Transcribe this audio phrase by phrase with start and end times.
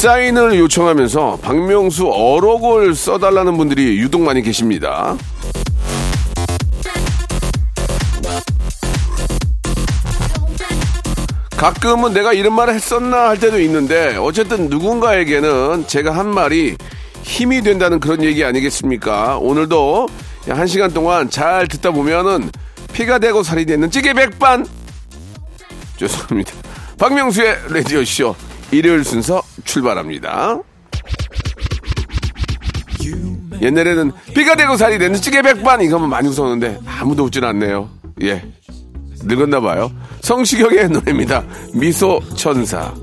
[0.00, 5.14] 사인을 요청하면서 박명수 어록을 써달라는 분들이 유독 많이 계십니다
[11.54, 16.78] 가끔은 내가 이런 말을 했었나 할 때도 있는데 어쨌든 누군가에게는 제가 한 말이
[17.22, 19.36] 힘이 된다는 그런 얘기 아니겠습니까?
[19.36, 20.08] 오늘도
[20.48, 22.50] 한 시간 동안 잘 듣다 보면은
[22.94, 24.66] 피가 되고 살이 되는 찌개 백반
[25.98, 26.54] 죄송합니다.
[26.96, 28.34] 박명수의 라디오 쇼
[28.72, 30.60] 일요일 순서 출발합니다.
[33.60, 37.90] 옛날에는 피가 되고 살이 되는 찌개 백반 이거면 많이 웃었는데 아무도 웃질 않네요.
[38.22, 38.42] 예,
[39.24, 39.90] 늙었나 봐요.
[40.22, 41.44] 성시경의 노래입니다.
[41.74, 42.94] 미소 천사.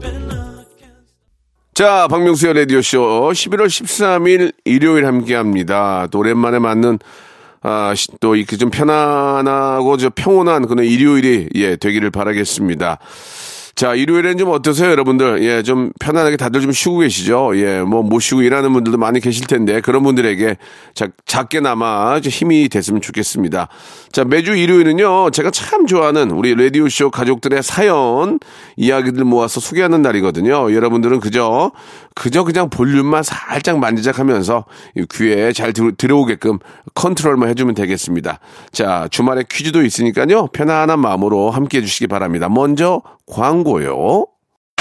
[1.74, 6.08] 자, 박명수의 라디오쇼 11월 13일 일요일 함께 합니다.
[6.10, 6.98] 또 오랜만에 맞는,
[7.62, 12.98] 아, 시- 또 이렇게 좀 편안하고 저 평온한 그런 일요일이, 예, 되기를 바라겠습니다.
[13.78, 15.44] 자, 일요일엔 좀 어떠세요, 여러분들?
[15.44, 17.52] 예, 좀 편안하게 다들 좀 쉬고 계시죠?
[17.58, 20.58] 예, 뭐, 못 쉬고 일하는 분들도 많이 계실 텐데, 그런 분들에게
[20.96, 23.68] 자, 작게나마 좀 힘이 됐으면 좋겠습니다.
[24.12, 28.40] 자, 매주 일요일은요, 제가 참 좋아하는 우리 라디오쇼 가족들의 사연,
[28.78, 30.74] 이야기들 모아서 소개하는 날이거든요.
[30.74, 31.72] 여러분들은 그저,
[32.18, 34.66] 그저 그냥 볼륨만 살짝 만지작 하면서
[34.96, 36.58] 이 귀에 잘 들, 들어오게끔
[36.96, 38.40] 컨트롤만 해주면 되겠습니다.
[38.72, 42.50] 자, 주말에 퀴즈도 있으니까요, 편안한 마음으로 함께 해주시기 바랍니다.
[42.50, 44.26] 먼저, 광고요.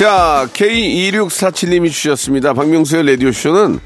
[0.00, 2.54] 자, K2647님이 주셨습니다.
[2.54, 3.78] 박명수의 라디오쇼는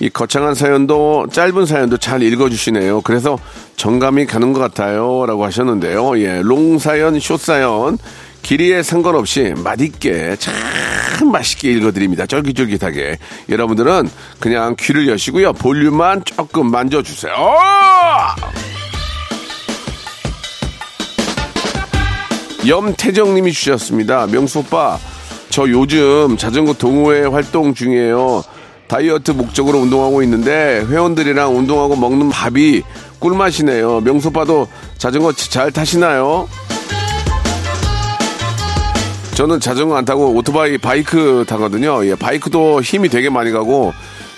[0.00, 3.02] 이 거창한 사연도 짧은 사연도 잘 읽어주시네요.
[3.02, 3.38] 그래서
[3.76, 5.26] 정감이 가는 것 같아요.
[5.26, 6.18] 라고 하셨는데요.
[6.18, 7.98] 예, 롱 사연, 숏 사연,
[8.42, 12.26] 길이에 상관없이 맛있게 참 맛있게 읽어드립니다.
[12.26, 13.18] 쫄깃쫄깃하게.
[13.48, 14.10] 여러분들은
[14.40, 15.52] 그냥 귀를 여시고요.
[15.52, 17.32] 볼륨만 조금 만져주세요.
[22.66, 24.26] 염태정님이 주셨습니다.
[24.26, 24.98] 명수 오빠,
[25.50, 28.42] 저 요즘 자전거 동호회 활동 중이에요.
[28.86, 32.82] 다이어트 목적으로 운동하고 있는데 회원들이랑 운동하고 먹는 밥이
[33.18, 34.00] 꿀맛이네요.
[34.00, 34.68] 명수 오빠도
[34.98, 36.48] 자전거 잘 타시나요?
[39.34, 42.04] 저는 자전거 안 타고 오토바이 바이크 타거든요.
[42.06, 43.92] 예, 바이크도 힘이 되게 많이 가고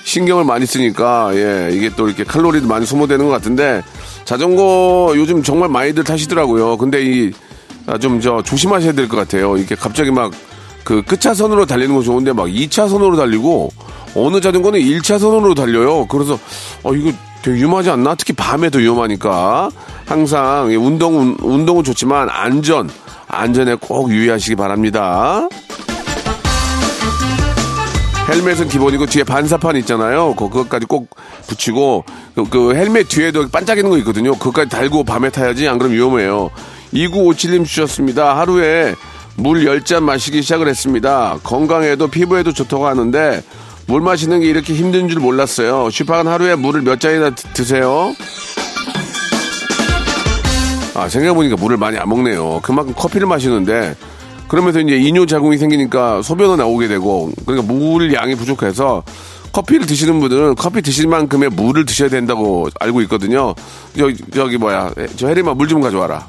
[0.04, 3.82] 신경을 많이 쓰니까 예, 이게 또 이렇게 칼로리도 많이 소모되는 것 같은데
[4.24, 6.76] 자전거 요즘 정말 많이들 타시더라고요.
[6.78, 7.32] 근데 이
[7.86, 9.56] 아, 좀저 조심하셔야 될 것 같아요.
[9.56, 10.30] 이게 갑자기 막
[10.84, 13.70] 그 끝차선으로 달리는 건 좋은데 막 2차선으로 달리고
[14.14, 16.06] 어느 자전거는 1차선으로 달려요.
[16.06, 16.38] 그래서
[16.82, 17.12] 어 이거
[17.42, 18.14] 되게 위험하지 않나?
[18.14, 19.70] 특히 밤에 더 위험하니까
[20.06, 22.90] 항상 이 운동은 운동은 좋지만 안전
[23.28, 25.48] 안전에 꼭 유의하시기 바랍니다.
[28.28, 30.34] 헬멧은 기본이고 뒤에 반사판 있잖아요.
[30.36, 31.08] 그- 그것까지 꼭
[31.48, 32.04] 붙이고
[32.34, 34.32] 그, 그 헬멧 뒤에도 반짝이는 거 있거든요.
[34.32, 36.50] 그것까지 달고 밤에 타야지 안 그러면 위험해요.
[36.94, 38.38] 2957님 주셨습니다.
[38.38, 38.94] 하루에
[39.36, 41.38] 물 10잔 마시기 시작을 했습니다.
[41.42, 43.42] 건강에도 피부에도 좋다고 하는데
[43.86, 45.90] 물 마시는 게 이렇게 힘든 줄 몰랐어요.
[45.90, 48.14] 슈파는 하루에 물을 몇 잔이나 드- 드세요?
[50.94, 52.60] 아, 생각해보니까 물을 많이 안 먹네요.
[52.62, 53.96] 그만큼 커피를 마시는데,
[54.46, 59.02] 그러면서 이제 이뇨 자궁이 생기니까 소변은 나오게 되고, 그러니까 물 양이 부족해서,
[59.52, 63.54] 커피를 드시는 분들은 커피 드실 만큼의 물을 드셔야 된다고 알고 있거든요.
[63.98, 66.26] 저기, 저기 뭐야, 저 혜림아 물좀 가져와라.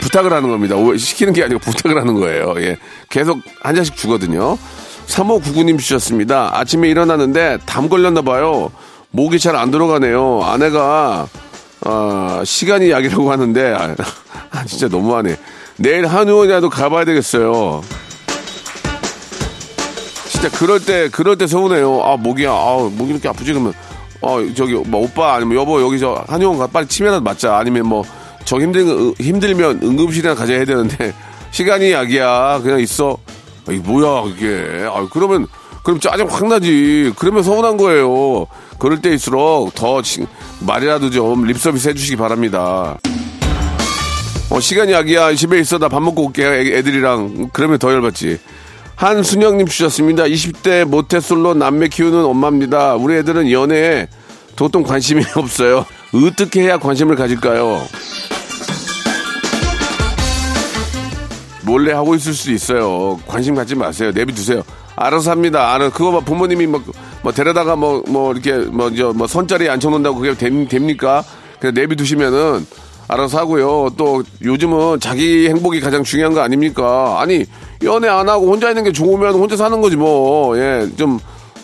[0.00, 0.76] 부탁을 하는 겁니다.
[0.76, 2.54] 오- 시키는 게 아니고 부탁을 하는 거예요.
[2.58, 2.76] 예.
[3.10, 4.56] 계속 한 잔씩 주거든요.
[5.06, 6.50] 3599님 주셨습니다.
[6.58, 8.70] 아침에 일어나는데 담 걸렸나 봐요.
[9.10, 10.42] 목이 잘 안 들어가네요.
[10.44, 11.26] 아내가
[11.84, 13.74] 아, 시간이 약이라고 하는데
[14.50, 15.36] 아, 진짜 너무하네.
[15.76, 17.82] 내일 한의원이라도 가봐야 되겠어요.
[20.28, 22.02] 진짜 그럴 때 그럴 때 서운해요.
[22.02, 23.72] 아 목이 아 목이 이렇게 아프지 그러면
[24.20, 28.04] 어 저기 뭐 오빠 아니면 여보 여기 저 한의원 가 빨리 치매라도 맞자 아니면 뭐
[28.48, 31.12] 저 힘든 힘들면 응급실이나 가져야 되는데
[31.52, 32.60] 시간이 약이야.
[32.62, 33.18] 그냥 있어.
[33.66, 34.86] 아, 이게 뭐야 이게.
[34.90, 35.46] 아 그러면
[35.84, 37.12] 그럼 짜증 확 나지.
[37.18, 38.46] 그러면 서운한 거예요.
[38.78, 40.26] 그럴 때일수록 더 지-
[40.60, 42.96] 말이라도 좀 립서비스 해주시기 바랍니다.
[44.50, 45.34] 어 시간이 약이야.
[45.34, 45.76] 집에 있어.
[45.76, 46.42] 나 밥 먹고 올게.
[46.46, 47.50] 애, 애들이랑.
[47.52, 48.38] 그러면 더 열받지.
[48.96, 50.22] 한순영님 주셨습니다.
[50.24, 52.94] 20대 모태솔로 남매 키우는 엄마입니다.
[52.94, 54.08] 우리 애들은 연애에
[54.56, 55.84] 도통 관심이 없어요.
[56.14, 57.82] 어떻게 해야 관심을 가질까요?
[61.68, 63.20] 몰래 하고 있을 수도 있어요.
[63.26, 64.10] 관심 갖지 마세요.
[64.14, 64.62] 내비두세요.
[64.96, 65.74] 알아서 합니다.
[65.74, 65.90] 알아.
[65.90, 66.82] 그거 뭐 부모님이 뭐,
[67.22, 71.22] 뭐 데려다가 뭐, 뭐 이렇게 뭐, 저, 뭐 선자리에 앉혀놓는다고 그게 됩, 됩니까?
[71.60, 72.66] 그냥 내비두시면은
[73.06, 73.90] 알아서 하고요.
[73.96, 77.16] 또 요즘은 자기 행복이 가장 중요한 거 아닙니까?
[77.20, 77.44] 아니,
[77.84, 80.56] 연애 안 하고 혼자 있는 게 좋으면 혼자 사는 거지 뭐.
[80.58, 81.18] 예, 좀,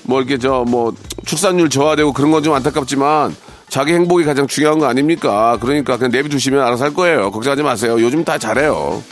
[0.05, 0.93] 뭐 이렇게 저뭐
[1.25, 3.35] 출산율 저하되고 그런 건 좀 안타깝지만
[3.71, 5.57] 자기 행복이 가장 중요한 거 아닙니까?
[5.61, 7.31] 그러니까 그냥 내비두시면 알아서 할 거예요.
[7.31, 7.97] 걱정하지 마세요.
[7.99, 9.03] 요즘 다 잘해요.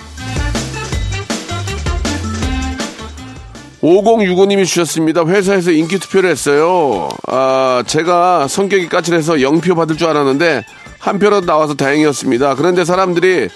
[3.82, 5.24] 5065님이 주셨습니다.
[5.26, 7.08] 회사에서 인기 투표를 했어요.
[7.26, 10.64] 아, 제가 성격이 까칠해서 0표 받을 줄 알았는데
[11.00, 12.54] 한 표라도 나와서 다행이었습니다.
[12.54, 13.48] 그런데 사람들이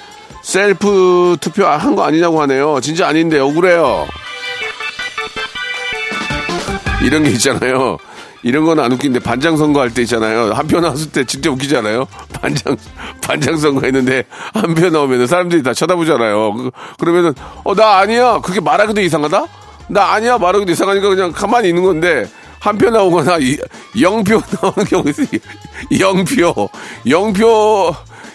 [0.43, 2.81] 셀프 투표 한 거 아니냐고 하네요.
[2.81, 4.07] 진짜 아닌데 억울해요.
[7.03, 7.99] 이런 게 있잖아요.
[8.43, 10.53] 이런 건 안 웃긴데 반장 선거 할 때 있잖아요.
[10.53, 12.07] 한 표 나왔을 때 진짜 웃기잖아요.
[12.41, 12.77] 반장
[13.23, 14.25] 반장 선거 했는데
[14.55, 16.53] 한 표 나오면 사람들이 다 쳐다보잖아요.
[16.55, 17.35] 그- 그러면은
[17.65, 18.41] 어 나 아니야.
[18.43, 19.47] 그게 말하기도 이상하다?
[19.89, 22.27] 나 아니야 말하기도 이상하니까 그냥 가만히 있는 건데
[22.59, 23.59] 한 표 나오거나 이-
[24.01, 25.27] 영표 나오는 경우 있어요.
[26.01, 26.69] 영표
[27.09, 27.95] 영표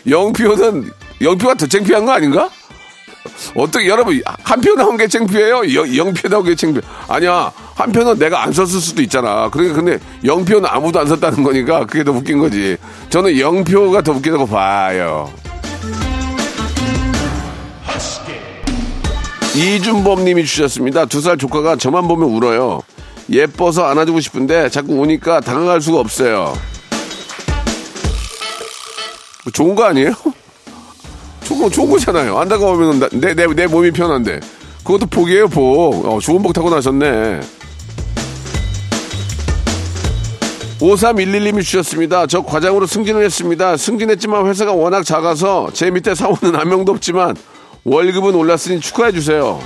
[0.09, 0.89] 영표는
[1.21, 2.49] 영표가 더 창피한 거 아닌가?
[3.55, 5.73] 어떻게 여러분 한 표 나온 게 창피해요?
[5.75, 6.81] 영- 영표 나온 게 창피해?
[7.07, 9.49] 아니야 한 표는 내가 안 썼을 수도 있잖아.
[9.49, 12.77] 그러니까 근데 영표는 아무도 안 썼다는 거니까 그게 더 웃긴 거지.
[13.09, 15.29] 저는 영표가 더 웃기다고 봐요.
[19.55, 21.05] 이준범 님이 주셨습니다.
[21.05, 22.81] 두 살 조카가 저만 보면 울어요.
[23.29, 26.53] 예뻐서 안아주고 싶은데 자꾸 우니까 다가갈 수가 없어요.
[29.43, 30.11] 뭐 좋은 거 아니에요?
[31.43, 32.37] 좋은, 거, 좋은 거잖아요.
[32.37, 34.39] 안 다가오면 나- 내, 내, 내 몸이 편한데.
[34.83, 36.05] 그것도 복이에요, 복.
[36.05, 37.41] 어, 좋은 복 타고 나셨네.
[40.79, 42.25] 5311님이 주셨습니다.
[42.25, 43.77] 저 과장으로 승진을 했습니다.
[43.77, 47.35] 승진했지만 회사가 워낙 작아서 제 밑에 사원은 한 명도 없지만
[47.83, 49.59] 월급은 올랐으니 축하해 주세요.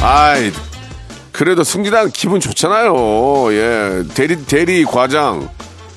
[0.00, 0.52] 아이,
[1.32, 3.52] 그래도 승진한 기분 좋잖아요.
[3.52, 4.04] 예.
[4.14, 5.48] 대리, 대리, 과장,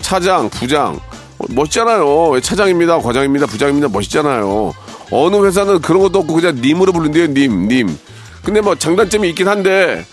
[0.01, 0.99] 차장, 부장.
[1.37, 2.39] 어, 멋있잖아요.
[2.41, 2.99] 차장입니다.
[2.99, 3.45] 과장입니다.
[3.45, 3.89] 부장입니다.
[3.89, 4.73] 멋있잖아요.
[5.11, 7.27] 어느 회사는 그런 것도 없고 그냥 님으로 부른대요.
[7.27, 7.97] 님, 님.
[8.43, 10.05] 근데 뭐 장단점이 있긴 한데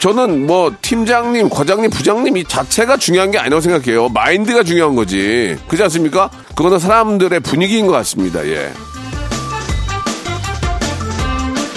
[0.00, 4.08] 저는 뭐 팀장님, 과장님, 부장님 이 자체가 중요한 게 아니라고 생각해요.
[4.08, 5.56] 마인드가 중요한 거지.
[5.68, 6.30] 그렇지 않습니까?
[6.56, 8.44] 그거는 사람들의 분위기인 것 같습니다.
[8.46, 8.72] 예.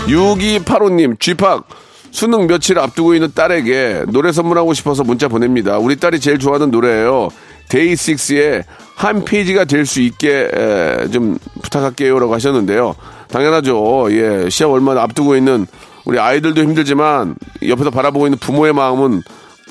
[0.07, 1.67] 6285님, 쥐팍.
[2.11, 5.77] 수능 며칠 앞두고 있는 딸에게 노래 선물하고 싶어서 문자 보냅니다.
[5.77, 7.27] 우리 딸이 제일 좋아하는 노래예요.
[7.67, 8.63] 데이식스의
[8.95, 12.95] 한 페이지가 될 수 있게 에, 좀 부탁할게요라고 하셨는데요.
[13.29, 14.07] 당연하죠.
[14.11, 15.67] 예, 시합 얼마 앞두고 있는
[16.05, 17.35] 우리 아이들도 힘들지만
[17.67, 19.23] 옆에서 바라보고 있는 부모의 마음은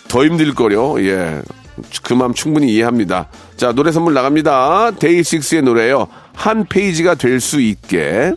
[0.09, 1.01] 더 힘들 거요.
[1.05, 1.41] 예,
[2.03, 3.29] 그 마음 충분히 이해합니다.
[3.57, 4.93] 자, 노래 선물 나갑니다.
[4.93, 6.09] 데이식스의 노래요.
[6.35, 8.33] 한 페이지가 될 수 있게.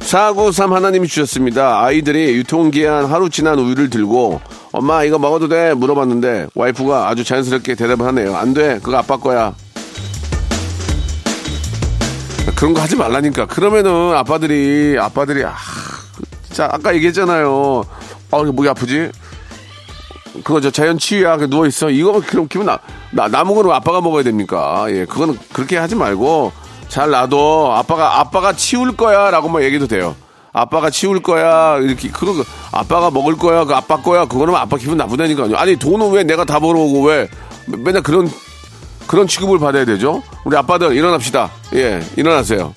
[0.00, 1.82] 493 하나님이 주셨습니다.
[1.82, 4.40] 아이들이 유통기한 하루 지난 우유를 들고
[4.72, 5.74] 엄마 이거 먹어도 돼?
[5.74, 8.36] 물어봤는데 와이프가 아주 자연스럽게 대답을 하네요.
[8.36, 8.78] 안 돼.
[8.82, 9.54] 그거 아빠 거야.
[12.64, 13.44] 그런 거 하지 말라니까.
[13.44, 15.54] 그러면은 아빠들이 아빠들이 아,
[16.50, 17.84] 자 아까 얘기했잖아요.
[18.30, 19.10] 아 목이 아프지?
[20.42, 21.36] 그거 저 자연 치유야.
[21.36, 21.90] 그 누워 있어.
[21.90, 22.78] 이거 그럼 기분 나,
[23.10, 24.86] 나 남은 거는 아빠가 먹어야 됩니까?
[24.88, 26.52] 예, 그거는 그렇게 하지 말고
[26.88, 27.74] 잘 놔둬.
[27.76, 30.16] 아빠가 아빠가 치울 거야라고만 얘기도 돼요.
[30.54, 34.96] 아빠가 치울 거야 이렇게 그거 그 아빠가 먹을 거야 그 아빠 거야 그거는 아빠 기분
[34.96, 35.54] 나쁘다니까요.
[35.56, 37.28] 아니 돈은 왜 내가 다 벌어오고 왜
[37.66, 38.30] 맨날 그런
[39.06, 40.22] 그런 취급을 받아야 되죠?
[40.44, 41.50] 우리 아빠들 일어납시다.
[41.74, 42.72] 예, 일어나세요.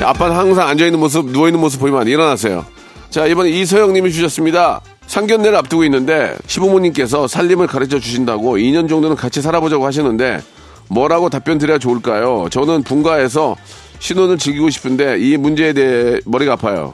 [0.00, 2.06] 예, 아빠는 항상 앉아있는 모습, 누워있는 모습 보이면.
[2.08, 2.64] 일어나세요.
[3.10, 4.80] 자, 이번에 이서영님이 주셨습니다.
[5.06, 10.40] 상견례를 앞두고 있는데 시부모님께서 살림을 가르쳐 주신다고 2년 정도는 같이 살아보자고 하시는데
[10.88, 12.46] 뭐라고 답변 드려야 좋을까요?
[12.50, 13.56] 저는 분가해서
[13.98, 16.92] 신혼을 즐기고 싶은데 이 문제에 대해 머리가 아파요.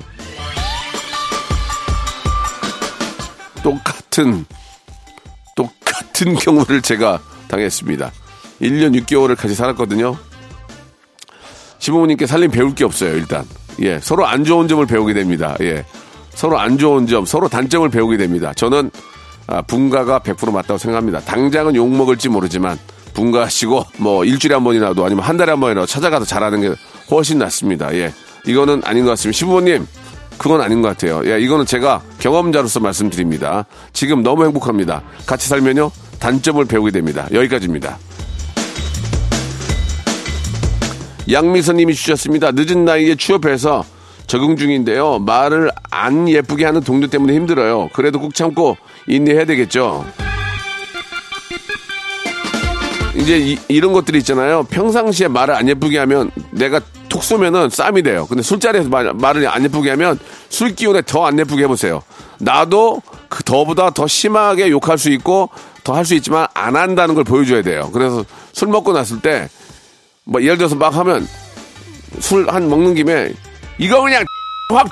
[3.62, 4.55] 똑같은 똑
[6.16, 8.10] 같은 경우를 제가 당했습니다.
[8.62, 10.16] 1년 6개월을 같이 살았거든요.
[11.78, 13.44] 시부모님께 살림 배울 게 없어요, 일단.
[13.82, 15.54] 예, 서로 안 좋은 점을 배우게 됩니다.
[15.60, 15.84] 예.
[16.30, 18.52] 서로 안 좋은 점, 서로 단점을 배우게 됩니다.
[18.54, 18.90] 저는
[19.46, 21.20] 아, 분가가 100% 맞다고 생각합니다.
[21.20, 22.78] 당장은 욕 먹을지 모르지만
[23.14, 26.74] 분가하시고 뭐 일주일에 한 번이라도 아니면 한 달에 한 번이라도 찾아가서 잘하는 게
[27.10, 27.94] 훨씬 낫습니다.
[27.94, 28.12] 예.
[28.46, 29.36] 이거는 아닌 것 같습니다.
[29.36, 29.86] 시부모님,
[30.38, 31.22] 그건 아닌 것 같아요.
[31.24, 33.64] 예, 이거는 제가 경험자로서 말씀드립니다.
[33.92, 35.02] 지금 너무 행복합니다.
[35.26, 37.26] 같이 살면요, 단점을 배우게 됩니다.
[37.32, 37.98] 여기까지입니다.
[41.30, 42.52] 양미선님이 주셨습니다.
[42.52, 43.84] 늦은 나이에 취업해서
[44.26, 45.18] 적응 중인데요.
[45.20, 47.88] 말을 안 예쁘게 하는 동료 때문에 힘들어요.
[47.92, 48.76] 그래도 꾹 참고
[49.08, 50.04] 인내해야 되겠죠.
[53.16, 54.64] 이제 이, 런 것들이 있잖아요.
[54.64, 58.26] 평상시에 말을 안 예쁘게 하면 내가 톡 쏘면은 쌈이 돼요.
[58.28, 60.18] 근데 술자리에서 말, 말을 안 예쁘게 하면
[60.48, 62.02] 술 기운에 더 안 예쁘게 해보세요.
[62.38, 65.48] 나도 그 더보다 더 심하게 욕할 수 있고
[65.86, 67.90] 더 할 수 있지만 안 한다는 걸 보여줘야 돼요.
[67.92, 69.48] 그래서 술 먹고 났을 때
[70.24, 71.26] 뭐 예를 들어서 막 하면
[72.18, 73.32] 술 한 먹는 김에
[73.78, 74.24] 이거 그냥
[74.70, 74.88] 확,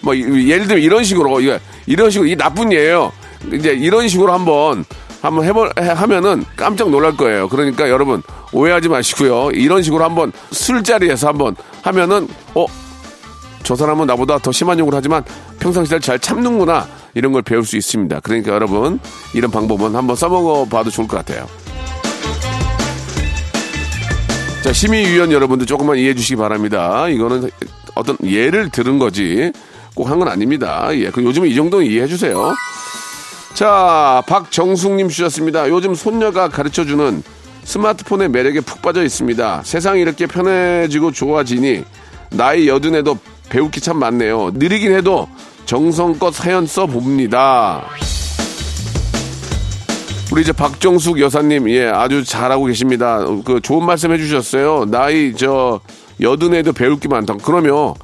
[0.00, 3.12] 뭐, 예를 들면 이런 식으로, 이거, 이런 식으로, 이 나쁜 예예요.
[3.52, 4.84] 이제 이런 식으로 한번,
[5.20, 7.48] 한번 해볼, 하면은 깜짝 놀랄 거예요.
[7.48, 9.50] 그러니까 여러분, 오해하지 마시고요.
[9.52, 12.66] 이런 식으로 한번 술자리에서 한번 하면은, 어,
[13.62, 15.22] 저 사람은 나보다 더 심한 욕을 하지만
[15.60, 16.86] 평상시에 잘 참는구나.
[17.14, 18.20] 이런 걸 배울 수 있습니다.
[18.20, 18.98] 그러니까 여러분,
[19.34, 21.46] 이런 방법은 한번 써먹어 봐도 좋을 것 같아요.
[24.62, 27.08] 자, 심의위원 여러분들 조금만 이해해 주시기 바랍니다.
[27.08, 27.50] 이거는
[27.94, 29.52] 어떤 예를 들은 거지
[29.94, 30.88] 꼭 한 건 아닙니다.
[30.94, 32.54] 예, 그 요즘은 이 정도는 이해해 주세요.
[33.54, 35.68] 자, 박정숙님 주셨습니다.
[35.68, 37.22] 요즘 손녀가 가르쳐 주는
[37.64, 39.62] 스마트폰의 매력에 푹 빠져 있습니다.
[39.64, 41.84] 세상이 이렇게 편해지고 좋아지니
[42.30, 43.18] 나이 여든에도
[43.70, 44.50] 게 참 많네요.
[44.54, 45.28] 느리긴 해도
[45.66, 47.84] 정성껏 사연 써 봅니다.
[50.32, 53.18] 우리 이제 박정숙 여사님, 예, 아주 잘하고 계십니다.
[53.44, 54.86] 그 좋은 말씀 해주셨어요.
[54.86, 55.80] 나이 저
[56.20, 57.34] 여든에도 배울 게 많다.
[57.42, 57.94] 그러면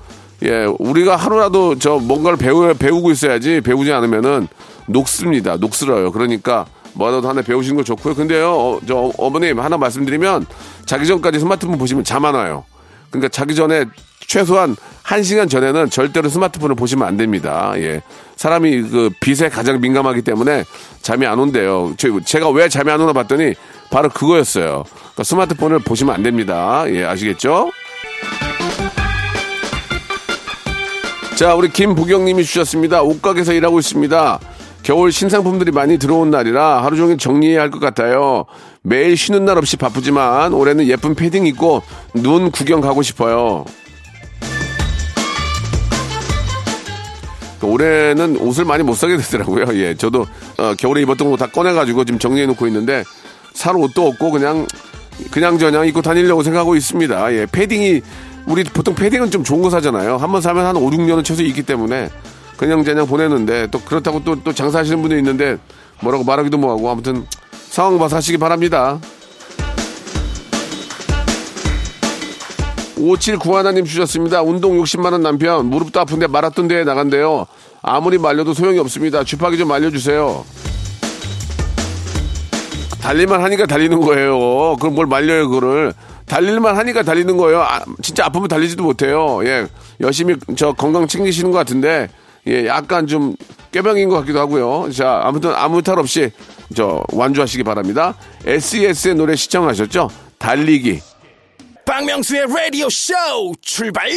[0.43, 4.47] 예, 우리가 하루라도 저 뭔가를 배우 배우고 있어야지 배우지 않으면은
[4.87, 5.57] 녹습니다.
[5.57, 6.12] 녹슬어요.
[6.12, 8.14] 그러니까 뭐라도 하나 배우시는 거 좋고요.
[8.14, 10.47] 근데요, 어, 저 어머님 하나 말씀드리면
[10.85, 12.64] 자기 전까지 스마트폰 보시면 잠 안 와요.
[13.11, 13.85] 그러니까 자기 전에
[14.26, 14.76] 최소한
[15.09, 17.73] 1시간 전에는 절대로 스마트폰을 보시면 안 됩니다.
[17.77, 18.03] 예.
[18.37, 20.65] 사람이 그 빛에 가장 민감하기 때문에
[21.00, 21.95] 잠이 안 온대요.
[22.25, 23.55] 제가 왜 잠이 안 오나 봤더니
[23.91, 24.85] 바로 그거였어요.
[24.87, 26.85] 그러니까 스마트폰을 보시면 안 됩니다.
[26.88, 27.71] 예, 아시겠죠?
[31.37, 33.03] 자, 우리 김부경님이 주셨습니다.
[33.03, 34.41] 옷가게에서 일하고 있습니다.
[34.83, 38.45] 겨울 신상품들이 많이 들어온 날이라 하루 종일 정리해야 할 것 같아요.
[38.83, 41.83] 매일 쉬는 날 없이 바쁘지만 올해는 예쁜 패딩 입고
[42.15, 43.65] 눈 구경 가고 싶어요.
[47.62, 49.67] 올해는 옷을 많이 못 사게 되더라고요.
[49.75, 50.27] 예, 저도
[50.59, 53.05] 어, 겨울에 입었던 거 다 꺼내가지고 지금 정리해 놓고 있는데
[53.55, 54.67] 살 옷도 없고 그냥
[55.31, 57.33] 그냥 저냥 입고 다니려고 생각하고 있습니다.
[57.35, 58.03] 예, 패딩이
[58.47, 60.17] 우리 보통 패딩은 좀 좋은 거 사잖아요.
[60.17, 62.09] 한번 사면 한 5, 6년은 최소 있기 때문에
[62.57, 65.59] 그냥 저냥 보내는데 또 그렇다고 또, 또 장사하시는 분이 있는데
[66.00, 67.27] 뭐라고 말하기도 뭐하고 아무튼
[67.69, 68.99] 상황 봐서 하시기 바랍니다.
[72.99, 74.43] 5791님 주셨습니다.
[74.43, 77.47] 운동 60만원 남편, 무릎도 아픈데 마라톤 대회 나간대요.
[77.83, 79.25] 아무리 말려도 소용이 없습니다.
[79.25, 80.45] 쥐파기 좀 알려주세요.
[83.00, 84.76] 달릴만 하니까 달리는 거예요.
[84.76, 85.95] 그럼 뭘 말려요, 그거를.
[86.26, 87.62] 달릴만 하니까 달리는 거예요.
[87.62, 89.40] 아, 진짜 아프면 달리지도 못해요.
[89.45, 89.67] 예.
[90.00, 92.09] 열심히 저 건강 챙기시는 것 같은데,
[92.47, 93.35] 예, 약간 좀
[93.73, 94.90] 꾀병인 것 같기도 하고요.
[94.93, 96.31] 자, 아무튼 아무 탈 없이
[96.75, 98.14] 저 완주하시기 바랍니다.
[98.45, 100.11] SES의 노래 시청하셨죠?
[100.38, 101.00] 달리기.
[101.88, 103.14] 박명수의 라디오 쇼
[103.62, 104.11] 출발!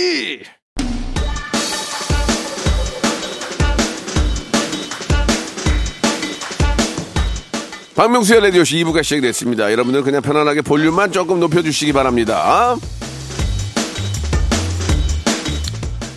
[7.96, 9.72] 박명수의 라디오 쇼 2부가 시작이 됐습니다.
[9.72, 12.76] 여러분들 그냥 편안하게 볼륨만 조금 높여주시기 바랍니다.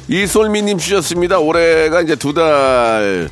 [0.08, 1.38] 이솔미님 주셨습니다.
[1.38, 3.28] 올해가 이제 두 달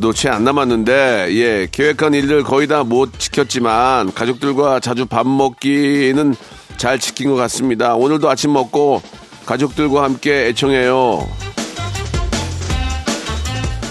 [0.00, 6.34] 도 채안 남았는데, 예, 계획한 일들 거의 다 못 지켰지만, 가족들과 자주 밥 먹기는
[6.76, 7.94] 잘 지킨 것 같습니다.
[7.94, 9.02] 오늘도 아침 먹고
[9.46, 11.28] 가족들과 함께 애청해요.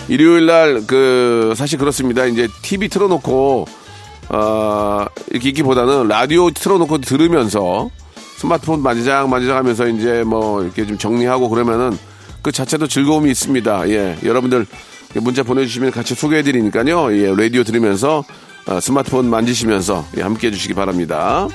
[0.07, 2.25] 일요일 날, 그, 사실 그렇습니다.
[2.25, 3.65] 이제 TV 틀어놓고,
[4.29, 7.89] 어, 이렇게 있기보다는 라디오 틀어놓고 들으면서
[8.37, 11.97] 스마트폰 만지작 만지작 하면서 이제 뭐 이렇게 좀 정리하고 그러면은
[12.41, 13.89] 그 자체도 즐거움이 있습니다.
[13.89, 14.17] 예.
[14.23, 14.65] 여러분들
[15.15, 17.15] 문자 보내주시면 같이 소개해드리니까요.
[17.17, 17.35] 예.
[17.35, 18.23] 라디오 들으면서
[18.67, 21.47] 어, 스마트폰 만지시면서 예, 함께 해주시기 바랍니다.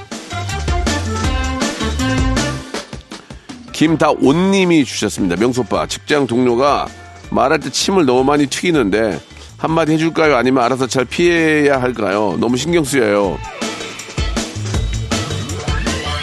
[3.77, 5.37] 김다온님이 주셨습니다.
[5.37, 6.87] 명소빠 직장 동료가
[7.31, 9.21] 말할 때 침을 너무 많이 튀기는데
[9.59, 10.35] 한마디 해줄까요?
[10.35, 12.39] 아니면 알아서 잘 피해야 할까요?
[12.41, 13.37] 너무 신경 쓰여요.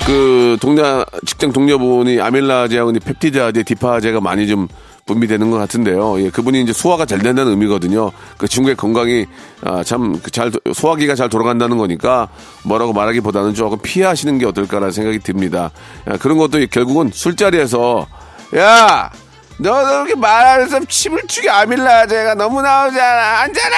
[0.08, 0.82] 그 동네
[1.28, 4.68] 직장 동료분이 아밀라제하고 펩티드아제, 디파제가 많이 좀
[5.06, 6.22] 분비되는 것 같은데요.
[6.22, 8.12] 예, 그분이 이제 소화가 잘 된다는 의미거든요.
[8.38, 9.26] 그 친구의 건강이
[9.64, 12.30] 아, 참잘 그 소화기가 잘 돌아간다는 거니까
[12.64, 15.72] 뭐라고 말하기보다는 조금 피하시는 게 어떨까라는 생각이 듭니다.
[16.10, 18.08] 야, 그런 것도 결국은 술자리에서
[18.56, 19.12] 야.
[19.60, 23.42] 너 그렇게 말하면서 침을 추게 아밀라 제가 너무 나오잖아.
[23.42, 23.76] 안잖아!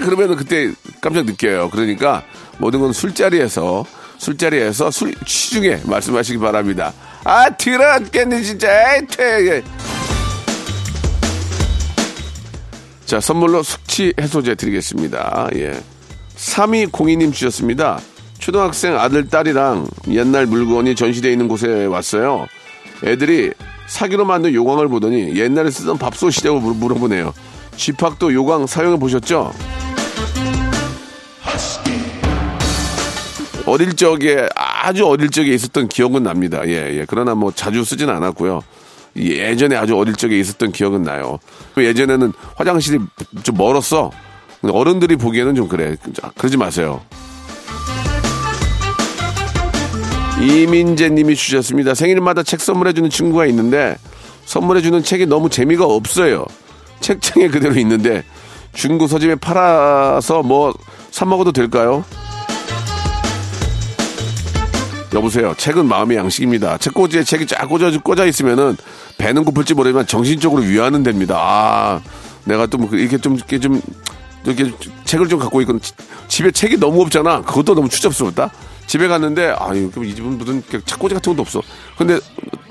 [0.00, 1.70] 그러면 그때 깜짝 느껴요.
[1.70, 2.22] 그러니까
[2.58, 3.84] 모든 건 술자리에서
[4.18, 6.92] 술자리에서 술 취중에 말씀하시기 바랍니다.
[7.24, 8.96] 아, 들었겠니, 진짜.
[8.96, 9.62] 에이, 퇴.
[13.06, 15.48] 자, 선물로 숙취 해소제 드리겠습니다.
[15.56, 15.80] 예.
[16.36, 18.00] 3202님 주셨습니다.
[18.38, 22.46] 초등학생 아들, 딸이랑 옛날 물건이 전시되어 있는 곳에 왔어요.
[23.04, 23.52] 애들이
[23.86, 27.34] 사기로 만든 요강을 보더니 옛날에 쓰던 밥솥이냐고 물어보네요.
[27.76, 29.52] 집학도 요강 사용해 보셨죠?
[33.66, 36.62] 어릴 적에 아주 어릴 적에 있었던 기억은 납니다.
[36.66, 37.04] 예, 예.
[37.08, 38.62] 그러나 뭐 자주 쓰진 않았고요.
[39.16, 41.38] 예전에 아주 어릴 적에 있었던 기억은 나요.
[41.76, 42.98] 예전에는 화장실이
[43.42, 44.10] 좀 멀었어.
[44.62, 45.96] 어른들이 보기에는 좀 그래.
[46.36, 47.00] 그러지 마세요.
[50.40, 51.94] 이민재 님이 주셨습니다.
[51.94, 53.96] 생일마다 책 선물해주는 친구가 있는데
[54.46, 56.44] 선물해주는 책이 너무 재미가 없어요.
[57.00, 58.24] 책장에 그대로 있는데
[58.72, 60.74] 중고 서점에 팔아서 뭐
[61.10, 62.04] 사먹어도 될까요?
[65.14, 65.54] 여보세요.
[65.56, 66.76] 책은 마음의 양식입니다.
[66.78, 68.76] 책꽂이에 책이 쫙 꽂아, 꽂아 있으면은
[69.16, 71.38] 배는 고플지 모르지만 정신적으로 위안은 됩니다.
[71.38, 72.00] 아,
[72.44, 73.80] 내가 또뭐 이렇게 좀, 이렇게 좀,
[74.44, 74.72] 이렇게
[75.04, 75.78] 책을 좀 갖고 있고
[76.26, 77.42] 집에 책이 너무 없잖아.
[77.42, 78.50] 그것도 너무 추잡스럽다.
[78.86, 81.62] 집에 갔는데 아유 이 집은 무슨 책꽂이 같은 것도 없어.
[81.96, 82.18] 근데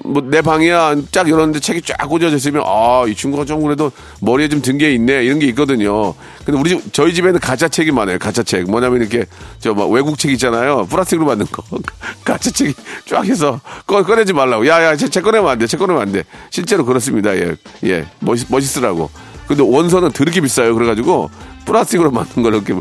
[0.06, 3.92] 뭐 내 방이야 쫙 열었는데 책이 쫙 꽂아져 있으면 아 이 친구가 좀 그래도
[4.22, 6.14] 머리에 좀 든 게 있네 이런 게 있거든요.
[6.46, 8.20] 근데 우리 집 저희 집에는 가짜 책이 많아요.
[8.20, 9.26] 가짜 책 뭐냐면 이렇게
[9.60, 10.86] 저뭐 외국 책 있잖아요.
[10.88, 11.64] 플라스틱으로 만든 거
[12.26, 12.74] 가짜 책이
[13.06, 14.68] 쫙 해서 꺼, 꺼내지 말라고.
[14.68, 15.68] 야야 책 꺼내면 안 돼.
[15.68, 16.24] 책 꺼내면 안 돼.
[16.50, 17.36] 실제로 그렇습니다.
[17.38, 18.06] 예 예.
[18.20, 19.10] 멋있 멋있으라고.
[19.48, 20.74] 근데 원서는 더럽게 비싸요.
[20.74, 21.30] 그래가지고
[21.66, 22.74] 플라스틱으로 만든 걸 이렇게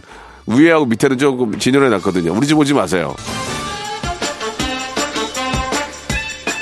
[0.46, 2.32] 위에하고 밑에는 조금 진열해 놨거든요.
[2.32, 3.14] 우리 집 오지 마세요.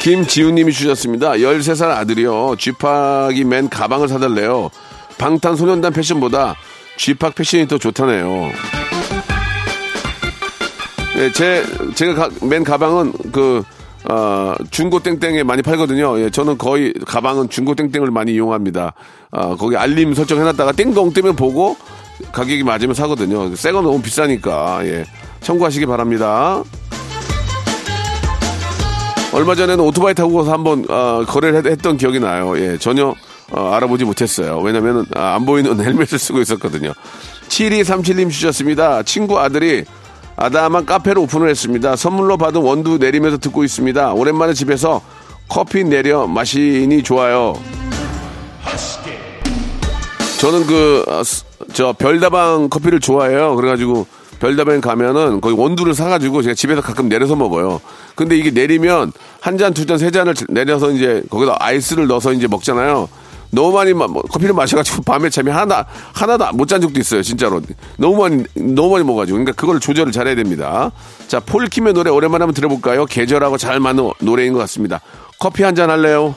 [0.00, 1.32] 김지훈님이 주셨습니다.
[1.32, 2.56] 13살 아들이요.
[2.58, 4.70] 쥐팍이 맨 가방을 사달래요.
[5.18, 6.56] 방탄소년단 패션보다
[6.96, 8.50] 쥐팍 패션이 더 좋다네요.
[11.16, 11.62] 네, 제,
[11.94, 13.62] 제가 가, 맨 가방은 그,
[14.08, 16.18] 어, 중고 땡땡에 많이 팔거든요.
[16.20, 18.94] 예, 저는 거의 가방은 중고 땡땡을 많이 이용합니다.
[19.30, 21.76] 어, 거기 알림 설정 해놨다가 띵동 뜨면 보고
[22.32, 23.54] 가격이 맞으면 사거든요.
[23.54, 25.04] 새거 너무 비싸니까, 예.
[25.40, 26.62] 참고하시기 바랍니다.
[29.32, 32.58] 얼마 전에는 오토바이 타고 가서 한번 어, 거래를 했, 던 기억이 나요.
[32.58, 33.14] 예, 전혀
[33.52, 34.58] 어, 알아보지 못했어요.
[34.58, 36.92] 왜냐면 아, 안 보이는 헬멧을 쓰고 있었거든요.
[37.48, 39.02] 7237님 주셨습니다.
[39.04, 39.84] 친구 아들이
[40.36, 41.96] 아담한 카페를 오픈을 했습니다.
[41.96, 44.12] 선물로 받은 원두 내리면서 듣고 있습니다.
[44.14, 45.00] 오랜만에 집에서
[45.48, 47.54] 커피 내려 마시니 좋아요.
[50.40, 51.22] 저는 그, 어,
[51.72, 53.56] 저, 별다방 커피를 좋아해요.
[53.56, 54.06] 그래가지고,
[54.40, 57.80] 별다방에 가면은 거기 원두를 사가지고 제가 집에서 가끔 내려서 먹어요.
[58.14, 62.46] 근데 이게 내리면 한 잔, 두 잔, 세 잔을 내려서 이제 거기다 아이스를 넣어서 이제
[62.48, 63.08] 먹잖아요.
[63.50, 67.60] 너무 많이 마, 뭐, 커피를 마셔가지고 밤에 잠이 하나 하나도 못 잔 적도 있어요 진짜로
[67.98, 70.92] 너무 많이 너무 많이 먹어가지고 그러니까 그걸 조절을 잘해야 됩니다
[71.26, 75.00] 자 폴킴의 노래 오랜만에 한번 들어볼까요 계절하고 잘 맞는 노래인 것 같습니다
[75.40, 76.36] 커피 한 잔 할래요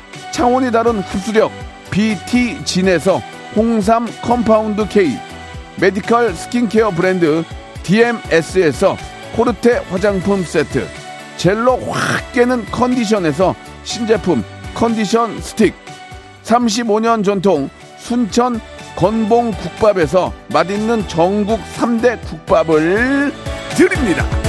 [0.41, 1.51] 차원이 다른 흡수력
[1.91, 3.21] BT진에서
[3.55, 5.15] 홍삼 compound K,
[5.79, 7.43] medical skincare 브랜드
[7.83, 8.97] DMS에서
[9.35, 10.87] 코르테 화장품 세트,
[11.37, 15.75] 젤로 확 깨는 컨디션에서 신제품 컨디션 스틱,
[16.43, 18.59] 35년 전통 순천
[18.95, 23.31] 건봉 국밥에서 맛있는 전국 3대 국밥을
[23.77, 24.40] 드립니다.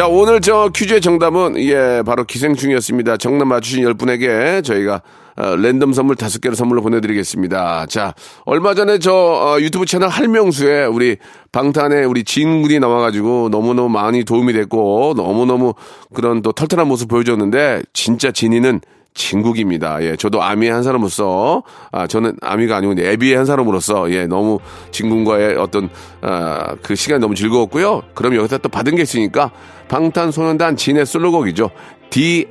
[0.00, 3.18] 자, 오늘 저 퀴즈의 정답은, 예, 바로 기생충이었습니다.
[3.18, 5.02] 정답 맞추신 10분에게 저희가
[5.36, 7.84] 어, 랜덤 선물 5개를 선물로 보내드리겠습니다.
[7.84, 8.14] 자,
[8.46, 11.18] 얼마 전에 저 어, 유튜브 채널 할명수에 우리
[11.52, 15.74] 방탄의 우리 진군이 나와가지고 너무너무 많이 도움이 됐고 너무너무
[16.14, 18.80] 그런 또 털털한 모습 보여줬는데 진짜 진이는
[19.14, 20.02] 진국입니다.
[20.02, 24.60] 예, 저도 아미의 한 사람으로서, 아, 저는 아미가 아니고 애비의 한 사람으로서, 예, 너무
[24.92, 25.88] 진군과의 어떤,
[26.20, 28.02] 아, 그 시간이 너무 즐거웠고요.
[28.14, 29.50] 그럼 여기서 또 받은 게 있으니까,
[29.88, 31.70] 방탄소년단 진의 솔로곡이죠.
[32.10, 32.46] 디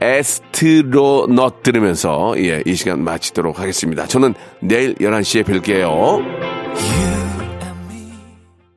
[0.00, 4.06] 에스트로넛 들으면서, 예, 이 시간 마치도록 하겠습니다.
[4.06, 7.05] 저는 내일 11시에 뵐게요.